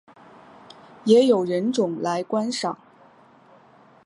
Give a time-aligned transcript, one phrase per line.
[1.03, 2.75] 也有人种来观赏。